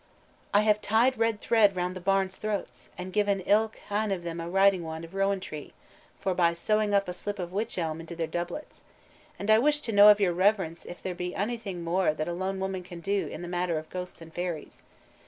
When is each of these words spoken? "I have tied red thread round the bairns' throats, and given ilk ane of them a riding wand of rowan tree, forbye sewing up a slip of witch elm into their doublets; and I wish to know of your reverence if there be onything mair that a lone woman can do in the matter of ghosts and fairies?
"I 0.51 0.61
have 0.61 0.81
tied 0.81 1.19
red 1.19 1.39
thread 1.41 1.75
round 1.75 1.95
the 1.95 2.01
bairns' 2.01 2.35
throats, 2.35 2.89
and 2.97 3.13
given 3.13 3.41
ilk 3.41 3.77
ane 3.91 4.11
of 4.11 4.23
them 4.23 4.39
a 4.39 4.49
riding 4.49 4.81
wand 4.81 5.05
of 5.05 5.13
rowan 5.13 5.39
tree, 5.39 5.73
forbye 6.19 6.53
sewing 6.53 6.91
up 6.91 7.07
a 7.07 7.13
slip 7.13 7.37
of 7.37 7.53
witch 7.53 7.77
elm 7.77 7.99
into 7.99 8.15
their 8.15 8.25
doublets; 8.25 8.83
and 9.37 9.51
I 9.51 9.59
wish 9.59 9.79
to 9.81 9.91
know 9.91 10.07
of 10.07 10.19
your 10.19 10.33
reverence 10.33 10.85
if 10.85 11.03
there 11.03 11.13
be 11.13 11.35
onything 11.35 11.83
mair 11.83 12.15
that 12.15 12.27
a 12.27 12.33
lone 12.33 12.59
woman 12.59 12.81
can 12.81 12.99
do 12.99 13.27
in 13.27 13.43
the 13.43 13.47
matter 13.47 13.77
of 13.77 13.91
ghosts 13.91 14.23
and 14.23 14.33
fairies? 14.33 14.81